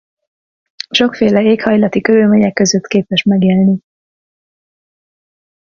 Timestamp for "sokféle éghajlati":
0.91-2.01